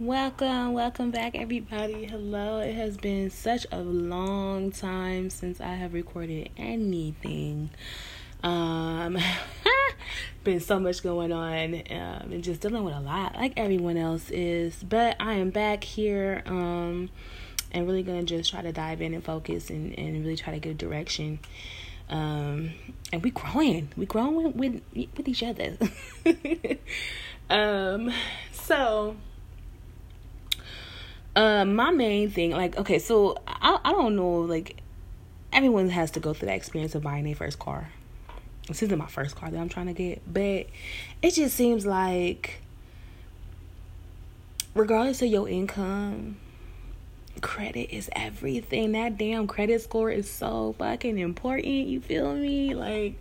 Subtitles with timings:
[0.00, 2.06] Welcome, welcome back, everybody.
[2.06, 2.58] Hello.
[2.58, 7.70] It has been such a long time since I have recorded anything.
[8.42, 9.16] Um,
[10.42, 14.30] been so much going on, um, and just dealing with a lot, like everyone else
[14.30, 14.82] is.
[14.82, 17.08] But I am back here, um,
[17.70, 20.58] and really gonna just try to dive in and focus, and and really try to
[20.58, 21.38] get direction.
[22.10, 22.72] Um,
[23.12, 24.82] and we growing, we growing with
[25.16, 25.78] with each other.
[27.48, 28.12] um,
[28.50, 29.14] so
[31.36, 34.76] um, my main thing, like, okay, so I I don't know, like,
[35.52, 37.90] everyone has to go through that experience of buying their first car.
[38.68, 40.66] This isn't my first car that I'm trying to get, but
[41.22, 42.60] it just seems like,
[44.74, 46.38] regardless of your income,
[47.40, 48.92] credit is everything.
[48.92, 51.66] That damn credit score is so fucking important.
[51.66, 52.74] You feel me?
[52.74, 53.20] Like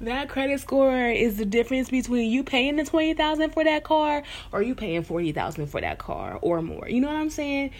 [0.00, 4.22] that credit score is the difference between you paying the twenty thousand for that car
[4.52, 6.88] or you paying forty thousand for that car or more.
[6.88, 7.70] You know what I'm saying?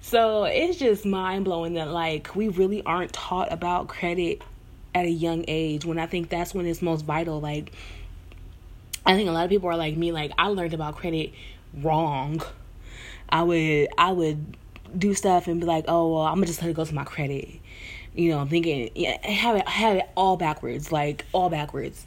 [0.00, 4.42] So it's just mind blowing that like we really aren't taught about credit
[4.94, 7.40] at a young age when I think that's when it's most vital.
[7.40, 7.72] Like
[9.04, 11.32] I think a lot of people are like me, like I learned about credit
[11.74, 12.42] wrong.
[13.28, 14.56] I would I would
[14.98, 17.04] do stuff and be like, oh well, I'm gonna just let it go to my
[17.04, 17.48] credit.
[18.14, 22.04] You know, I'm thinking yeah, have it have it all backwards, like all backwards,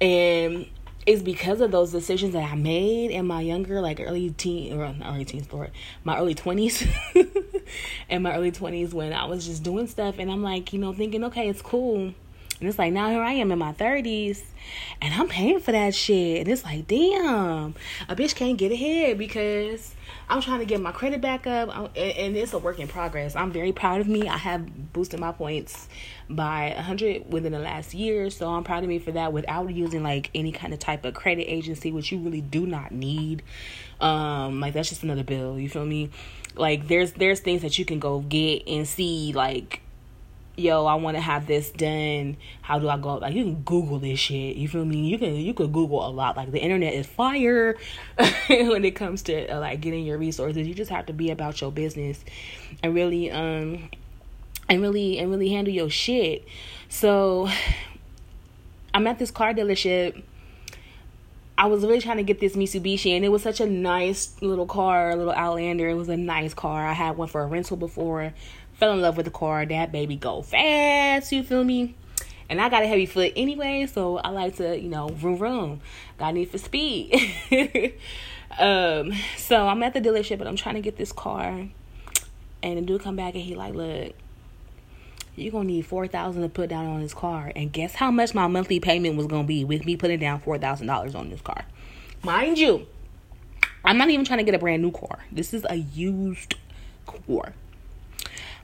[0.00, 0.66] and
[1.06, 4.92] it's because of those decisions that I made in my younger, like early teen or
[4.92, 5.70] not early teens, Lord,
[6.02, 6.86] my early twenties,
[8.08, 10.92] and my early twenties when I was just doing stuff, and I'm like, you know,
[10.92, 12.14] thinking, okay, it's cool.
[12.60, 14.42] And it's like now here I am in my thirties,
[15.00, 16.40] and I'm paying for that shit.
[16.40, 17.74] And it's like, damn,
[18.08, 19.94] a bitch can't get ahead because
[20.28, 23.36] I'm trying to get my credit back up, and it's a work in progress.
[23.36, 24.28] I'm very proud of me.
[24.28, 25.88] I have boosted my points
[26.30, 30.02] by 100 within the last year, so I'm proud of me for that without using
[30.02, 33.42] like any kind of type of credit agency, which you really do not need.
[34.00, 35.58] Um, like that's just another bill.
[35.58, 36.10] You feel me?
[36.56, 39.80] Like there's there's things that you can go get and see like
[40.56, 42.36] yo, I want to have this done.
[42.62, 43.16] How do I go?
[43.16, 44.56] Like you can Google this shit.
[44.56, 45.08] You feel me?
[45.08, 46.36] You can you could Google a lot.
[46.36, 47.76] Like the internet is fire
[48.48, 50.66] when it comes to uh, like getting your resources.
[50.66, 52.24] You just have to be about your business
[52.82, 53.88] and really um
[54.68, 56.46] and really and really handle your shit.
[56.88, 57.48] So
[58.94, 60.22] I'm at this car dealership.
[61.56, 64.66] I was really trying to get this Mitsubishi, and it was such a nice little
[64.66, 65.88] car, a little Outlander.
[65.88, 66.84] It was a nice car.
[66.84, 68.32] I had one for a rental before
[68.74, 69.64] fell in love with the car.
[69.64, 71.94] That baby go fast, you feel me?
[72.48, 75.80] And I got a heavy foot anyway, so I like to, you know, vroom vroom.
[76.18, 77.32] Got need for speed.
[78.58, 81.68] um, so I'm at the dealership, but I'm trying to get this car.
[82.62, 84.14] And the dude come back and he like, look,
[85.36, 87.52] you're gonna need four thousand to put down on this car.
[87.54, 90.58] And guess how much my monthly payment was gonna be with me putting down four
[90.58, 91.64] thousand dollars on this car.
[92.22, 92.86] Mind you,
[93.84, 95.24] I'm not even trying to get a brand new car.
[95.30, 96.54] This is a used
[97.06, 97.52] car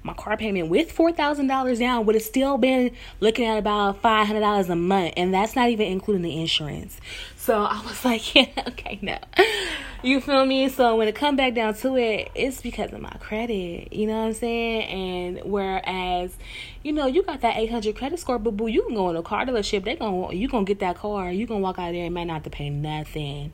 [0.03, 4.77] my car payment with $4,000 down would have still been looking at about $500 a
[4.77, 5.15] month.
[5.17, 7.01] And that's not even including the insurance.
[7.41, 9.19] So I was like, yeah, okay, no.
[10.03, 10.69] You feel me?
[10.69, 13.93] So when it come back down to it, it's because of my credit.
[13.93, 14.83] You know what I'm saying?
[15.39, 16.37] And whereas,
[16.83, 19.23] you know, you got that 800 credit score, but boo, you can go in a
[19.23, 19.85] car dealership.
[19.85, 21.31] They gonna you gonna get that car.
[21.31, 23.53] You gonna walk out there and might not have to pay nothing.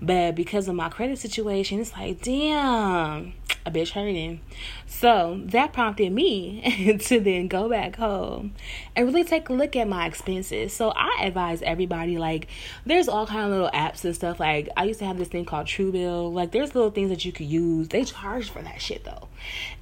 [0.00, 3.34] But because of my credit situation, it's like, damn
[3.66, 4.40] a bitch hurting.
[4.86, 8.54] So that prompted me to then go back home
[8.94, 10.72] and really take a look at my expenses.
[10.72, 12.46] So I advise everybody like
[12.86, 14.38] there's all kind of little apps and stuff.
[14.38, 16.32] Like I used to have this thing called Truebill.
[16.32, 17.88] Like there's little things that you could use.
[17.88, 19.28] They charge for that shit though.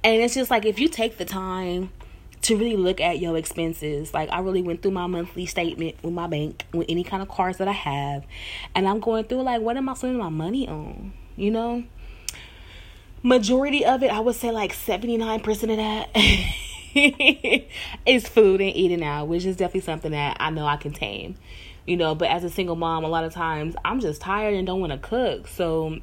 [0.03, 1.91] And it's just like if you take the time
[2.45, 4.13] to really look at your expenses.
[4.13, 7.29] Like I really went through my monthly statement with my bank, with any kind of
[7.29, 8.25] cards that I have,
[8.73, 11.13] and I'm going through like what am I spending my money on?
[11.35, 11.83] You know?
[13.25, 17.65] majority of it, I would say like 79% of that
[18.05, 21.35] is food and eating out, which is definitely something that I know I can tame.
[21.85, 24.65] You know, but as a single mom, a lot of times I'm just tired and
[24.65, 25.47] don't want to cook.
[25.47, 25.99] So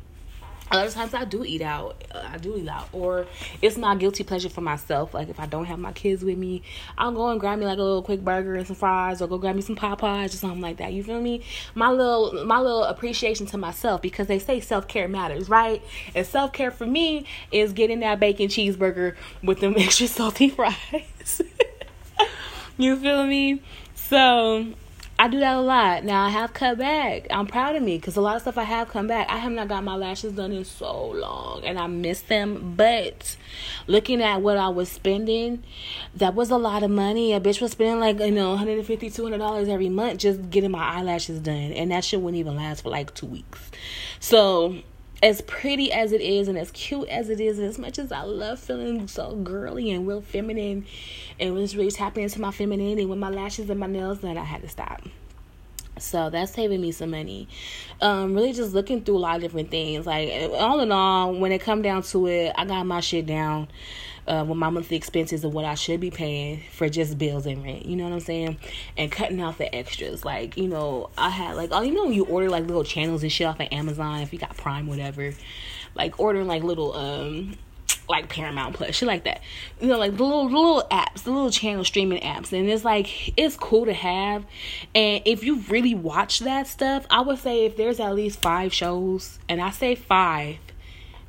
[0.72, 2.02] a lot of times I do eat out.
[2.10, 3.26] Uh, I do eat out, or
[3.60, 5.12] it's my guilty pleasure for myself.
[5.12, 6.62] Like if I don't have my kids with me,
[6.96, 9.36] I'll go and grab me like a little quick burger and some fries, or go
[9.36, 10.94] grab me some Popeyes or something like that.
[10.94, 11.42] You feel me?
[11.74, 15.82] My little my little appreciation to myself because they say self care matters, right?
[16.14, 21.42] And self care for me is getting that bacon cheeseburger with them extra salty fries.
[22.78, 23.60] you feel me?
[23.94, 24.72] So
[25.22, 26.02] I do that a lot.
[26.02, 27.28] Now I have cut back.
[27.30, 29.30] I'm proud of me because a lot of stuff I have come back.
[29.30, 32.74] I have not got my lashes done in so long and I miss them.
[32.76, 33.36] But
[33.86, 35.62] looking at what I was spending,
[36.16, 37.34] that was a lot of money.
[37.34, 41.38] A bitch was spending like, you know, $150, $200 every month just getting my eyelashes
[41.38, 41.54] done.
[41.54, 43.70] And that shit wouldn't even last for like two weeks.
[44.18, 44.82] So
[45.22, 48.10] as pretty as it is and as cute as it is, and as much as
[48.10, 50.84] I love feeling so girly and real feminine
[51.38, 54.44] and was really tapping into my femininity with my lashes and my nails, then I
[54.44, 55.02] had to stop.
[56.02, 57.48] So that's saving me some money.
[58.00, 60.06] Um, really just looking through a lot of different things.
[60.06, 63.68] Like all in all, when it come down to it, I got my shit down
[64.26, 67.62] uh, with my monthly expenses of what I should be paying for just bills and
[67.64, 67.86] rent.
[67.86, 68.58] You know what I'm saying?
[68.96, 70.24] And cutting out the extras.
[70.24, 73.32] Like, you know, I had like, oh, you know, you order like little channels and
[73.32, 75.32] shit off of Amazon if you got Prime, whatever.
[75.94, 77.56] Like ordering like little um
[78.12, 79.40] like Paramount Plus, shit like that.
[79.80, 82.84] You know, like the little the little apps, the little channel streaming apps, and it's
[82.84, 84.44] like it's cool to have.
[84.94, 88.72] And if you really watch that stuff, I would say if there's at least five
[88.72, 90.58] shows, and I say five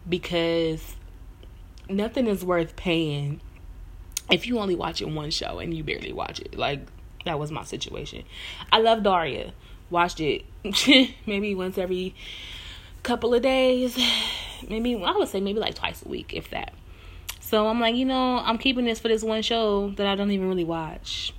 [0.07, 0.95] because
[1.89, 3.39] nothing is worth paying
[4.29, 6.57] if you only watch it one show and you barely watch it.
[6.57, 6.81] Like
[7.23, 8.23] that was my situation.
[8.73, 9.53] I love Daria.
[9.89, 10.43] Watched it
[11.25, 12.13] maybe once every
[13.03, 13.97] couple of days.
[14.69, 16.73] Maybe I would say maybe like twice a week, if that.
[17.39, 20.31] So I'm like, you know, I'm keeping this for this one show that I don't
[20.31, 21.33] even really watch.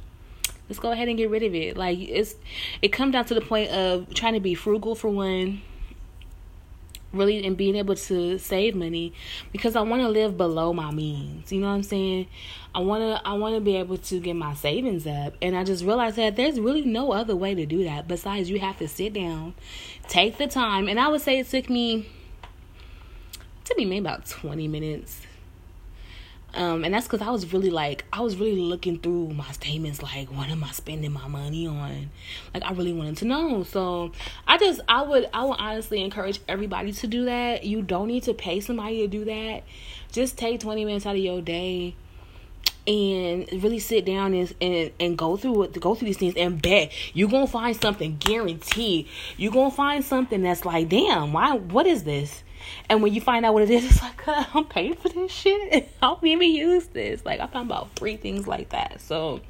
[0.69, 1.77] Let's go ahead and get rid of it.
[1.77, 2.37] Like it's
[2.81, 5.63] it comes down to the point of trying to be frugal for one
[7.15, 9.13] really and being able to save money
[9.53, 11.53] because I want to live below my means.
[11.53, 12.27] You know what I'm saying?
[12.75, 15.65] I want to I want to be able to get my savings up and I
[15.65, 18.89] just realized that there's really no other way to do that besides you have to
[18.89, 19.55] sit down,
[20.09, 22.09] take the time, and I would say it took me
[23.65, 25.27] took me maybe about 20 minutes
[26.57, 30.03] um, and that's because I was really like, I was really looking through my statements,
[30.03, 32.11] like, what am I spending my money on?
[32.53, 33.65] Like, I really wanted to know.
[33.65, 34.13] So,
[34.47, 37.65] I just, I would, I would honestly encourage everybody to do that.
[37.65, 39.65] You don't need to pay somebody to do that.
[40.13, 41.97] Just take 20 minutes out of your day
[42.87, 46.61] and really sit down and and, and go through it go through these things and
[46.61, 49.09] bet you're gonna find something guaranteed
[49.39, 52.43] you're gonna find something that's like damn why what is this
[52.89, 55.89] and when you find out what it is, it's like, I'm paying for this shit.
[56.03, 57.25] I don't even use this.
[57.25, 59.01] Like I'm talking about free things like that.
[59.01, 59.41] So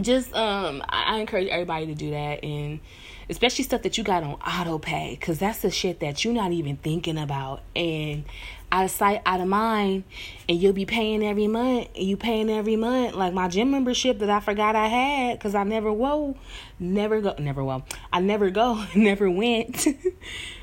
[0.00, 2.80] just um I, I encourage everybody to do that and
[3.28, 6.52] especially stuff that you got on auto pay because that's the shit that you're not
[6.52, 8.24] even thinking about and
[8.72, 10.04] out of sight out of mind
[10.48, 14.30] and you'll be paying every month you paying every month like my gym membership that
[14.30, 16.36] i forgot i had because i never whoa
[16.78, 19.88] never go never well i never go never went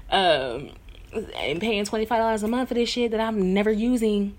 [0.10, 0.70] um
[1.14, 4.38] and paying twenty five dollars a month for this shit that I'm never using.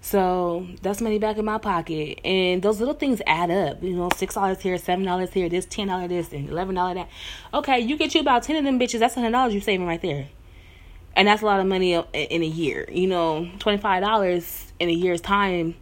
[0.00, 3.82] So that's money back in my pocket, and those little things add up.
[3.82, 6.94] You know, six dollars here, seven dollars here, this ten dollar this, and eleven dollar
[6.94, 7.08] that.
[7.54, 8.98] Okay, you get you about ten of them bitches.
[8.98, 10.28] That's hundred dollars you saving right there,
[11.16, 12.86] and that's a lot of money in a year.
[12.92, 15.74] You know, twenty five dollars in a year's time,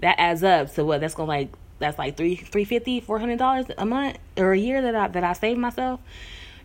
[0.00, 0.68] that adds up.
[0.68, 1.00] So what?
[1.00, 1.48] That's gonna like
[1.78, 5.08] that's like three three fifty, four hundred dollars a month or a year that I
[5.08, 6.00] that I save myself.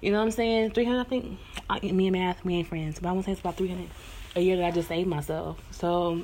[0.01, 0.71] You know what I'm saying?
[0.71, 1.39] 300, I think.
[1.69, 3.87] I, me and math, we ain't friends, but I'm going to say it's about 300
[4.35, 5.59] a year that I just saved myself.
[5.71, 6.23] So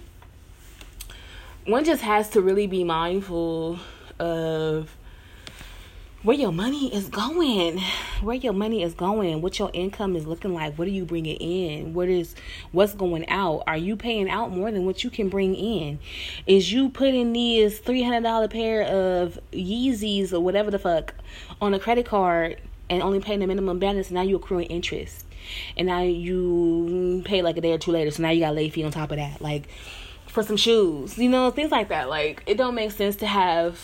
[1.65, 3.79] one just has to really be mindful
[4.19, 4.95] of
[6.23, 7.79] where your money is going
[8.21, 11.37] where your money is going what your income is looking like what are you bringing
[11.37, 12.35] in what is
[12.71, 15.99] what's going out are you paying out more than what you can bring in
[16.47, 21.13] is you putting these $300 pair of yeezys or whatever the fuck
[21.61, 22.59] on a credit card
[22.89, 25.25] and only paying the minimum balance, and now you're accruing interest.
[25.77, 28.73] And now you pay like a day or two later, so now you got late
[28.73, 29.41] fee on top of that.
[29.41, 29.69] Like
[30.27, 32.09] for some shoes, you know, things like that.
[32.09, 33.79] Like it don't make sense to have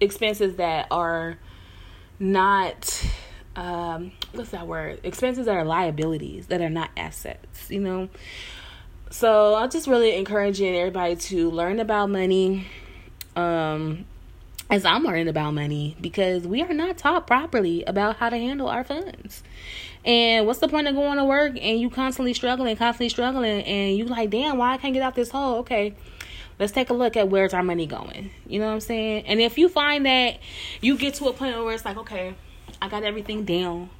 [0.00, 1.38] expenses that are
[2.18, 3.04] not
[3.56, 5.00] um what's that word?
[5.04, 8.08] Expenses that are liabilities that are not assets, you know.
[9.10, 12.66] So I'm just really encouraging everybody to learn about money.
[13.36, 14.06] Um
[14.70, 18.68] as I'm learning about money because we are not taught properly about how to handle
[18.68, 19.42] our funds.
[20.04, 23.96] And what's the point of going to work and you constantly struggling, constantly struggling, and
[23.96, 25.56] you like, damn, why I can't get out this hole?
[25.56, 25.94] Okay,
[26.58, 28.30] let's take a look at where's our money going.
[28.46, 29.26] You know what I'm saying?
[29.26, 30.38] And if you find that
[30.80, 32.34] you get to a point where it's like, okay,
[32.82, 33.90] I got everything down.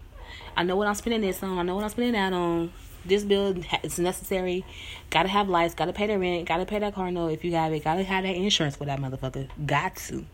[0.57, 1.59] I know what I'm spending this on.
[1.59, 2.73] I know what I'm spending that on
[3.05, 4.65] this bill is necessary.
[5.11, 7.73] Gotta have lights, gotta pay the rent, gotta pay that car note if you have
[7.73, 9.49] it, gotta have that insurance for that motherfucker.
[9.67, 10.25] Got to.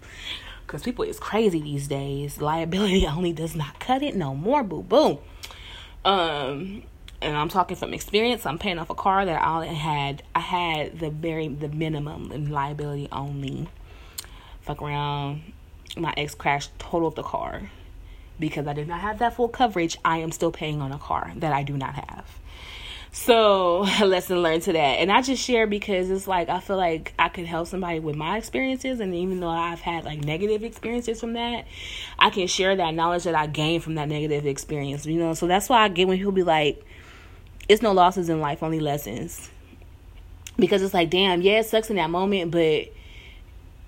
[0.67, 2.41] Because people is crazy these days.
[2.41, 5.19] Liability only does not cut it no more, boo boo.
[6.05, 6.85] Um,
[7.21, 8.47] and I'm talking from experience.
[8.47, 10.23] I'm paying off a car that I had.
[10.35, 13.69] I had the very the minimum in liability only.
[14.63, 15.53] Fuck around.
[15.97, 17.71] My ex crashed, totaled the car
[18.41, 19.97] because I did not have that full coverage.
[20.05, 22.27] I am still paying on a car that I do not have.
[23.13, 24.99] So, lesson learned to that.
[24.99, 28.17] And I just share because it's like I feel like I could help somebody with
[28.17, 31.67] my experiences and even though I've had like negative experiences from that,
[32.19, 35.35] I can share that knowledge that I gained from that negative experience, you know.
[35.35, 36.85] So that's why I get when people be like
[37.71, 39.49] it's no losses in life, only lessons.
[40.57, 42.93] Because it's like, damn, yeah, it sucks in that moment, but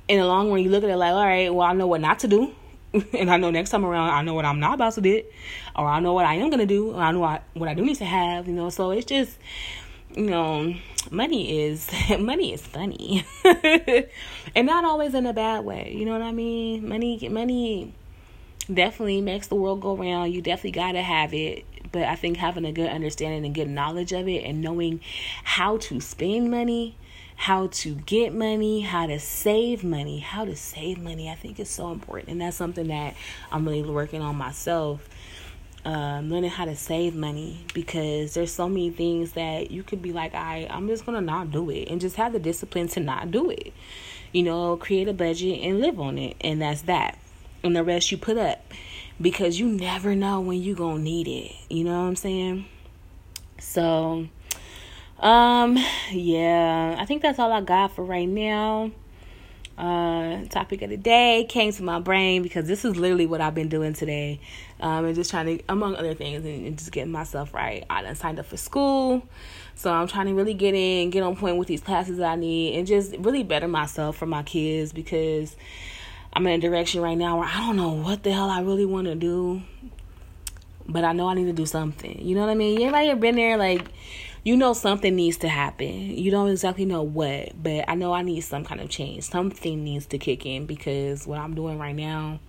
[0.09, 2.01] in the long run, you look at it like, all right, well, I know what
[2.01, 2.55] not to do.
[3.19, 5.23] and I know next time around, I know what I'm not about to do,
[5.77, 7.85] or I know what I am gonna do, or I know what, what I do
[7.85, 8.69] need to have, you know.
[8.71, 9.39] So it's just,
[10.15, 10.75] you know,
[11.11, 13.25] money is money is funny,
[14.55, 15.95] and not always in a bad way.
[15.97, 16.89] You know what I mean?
[16.89, 17.95] Money, money
[18.73, 20.35] definitely makes the world go round.
[20.35, 24.13] You definitely gotta have it, but I think having a good understanding and good knowledge
[24.13, 25.01] of it, and knowing
[25.45, 26.97] how to spend money
[27.43, 31.29] how to get money, how to save money, how to save money.
[31.29, 33.17] I think is so important, and that's something that
[33.51, 35.09] I'm really working on myself.
[35.85, 40.13] Um, learning how to save money because there's so many things that you could be
[40.13, 43.33] like, I, I'm just gonna not do it, and just have the discipline to not
[43.33, 43.73] do it.
[44.31, 47.19] You know, create a budget and live on it, and that's that.
[47.65, 48.73] And the rest you put up
[49.21, 51.57] because you never know when you gonna need it.
[51.69, 52.67] You know what I'm saying?
[53.59, 54.29] So
[55.23, 55.79] um,
[56.11, 58.91] yeah, I think that's all I got for right now.
[59.79, 63.55] Uh, topic of the day came to my brain because this is literally what I've
[63.55, 64.39] been doing today.
[64.81, 67.85] Um, and just trying to, among other things, and, and just getting myself right.
[67.89, 69.23] I done signed up for school,
[69.77, 72.77] so I'm trying to really get in, get on point with these classes I need,
[72.77, 75.57] and just really better myself for my kids because
[76.33, 78.87] I'm in a direction right now where I don't know what the hell I really
[78.87, 79.63] want to do,
[80.87, 82.21] but I know I need to do something.
[82.21, 82.81] You know what I mean?
[82.81, 83.87] Anybody ever been there like?
[84.45, 86.17] You know something needs to happen.
[86.17, 89.25] You don't exactly know what, but I know I need some kind of change.
[89.25, 92.41] Something needs to kick in because what I'm doing right now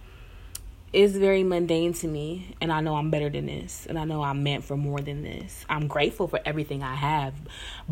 [0.92, 4.22] is very mundane to me, and I know I'm better than this, and I know
[4.24, 5.66] I'm meant for more than this.
[5.68, 7.34] I'm grateful for everything I have,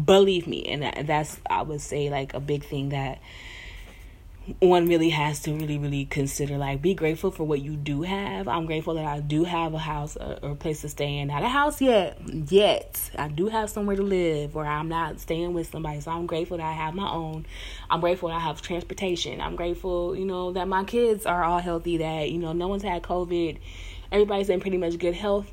[0.03, 3.19] believe me, and that's I would say like a big thing that
[4.59, 8.47] one really has to really really consider like be grateful for what you do have.
[8.47, 11.27] I'm grateful that i do have a house or, or a place to stay in.
[11.27, 12.17] Not a house yet
[12.51, 13.11] yet.
[13.17, 16.01] I do have somewhere to live where i'm not staying with somebody.
[16.01, 17.45] So i'm grateful that i have my own.
[17.89, 19.39] I'm grateful i have transportation.
[19.41, 22.83] I'm grateful you know that my kids are all healthy that you know no one's
[22.83, 23.59] had covid.
[24.11, 25.51] Everybody's in pretty much good health.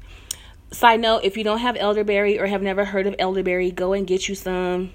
[0.72, 4.06] Side note if you don't have elderberry or have never heard of elderberry go and
[4.06, 4.92] get you some.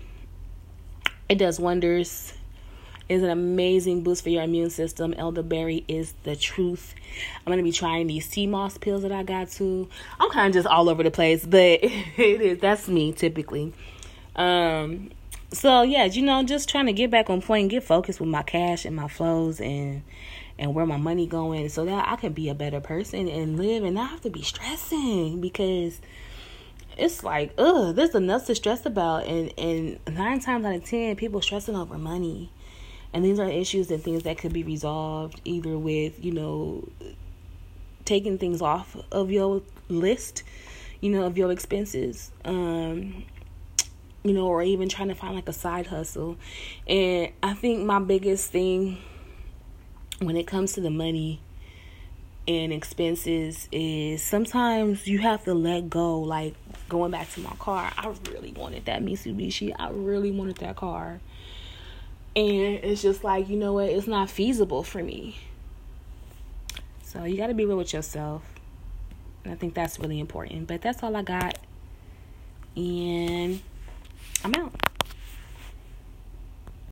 [1.29, 2.33] It does wonders
[3.13, 5.13] is an amazing boost for your immune system.
[5.13, 6.95] Elderberry is the truth.
[7.45, 9.87] I'm gonna be trying these sea moss pills that I got too.
[10.19, 13.73] I'm kind of just all over the place, but it is that's me typically.
[14.35, 15.11] Um,
[15.51, 18.43] so yeah, you know, just trying to get back on point, get focused with my
[18.43, 20.03] cash and my flows and
[20.57, 23.83] and where my money going, so that I can be a better person and live
[23.83, 25.99] and not have to be stressing because
[26.97, 31.15] it's like, ugh, there's enough to stress about, and and nine times out of ten,
[31.15, 32.51] people stressing over money
[33.13, 36.87] and these are issues and things that could be resolved either with, you know,
[38.05, 40.43] taking things off of your list,
[40.99, 42.31] you know, of your expenses.
[42.43, 43.25] Um,
[44.23, 46.37] you know, or even trying to find like a side hustle.
[46.87, 48.97] And I think my biggest thing
[50.19, 51.41] when it comes to the money
[52.47, 56.19] and expenses is sometimes you have to let go.
[56.19, 56.55] Like
[56.89, 59.73] going back to my car, I really wanted that Mitsubishi.
[59.77, 61.19] I really wanted that car.
[62.35, 65.37] And it's just like, you know what, it's not feasible for me.
[67.03, 68.41] So you got to be real with yourself.
[69.43, 70.67] And I think that's really important.
[70.67, 71.59] But that's all I got.
[72.75, 73.61] And
[74.43, 74.73] I'm out.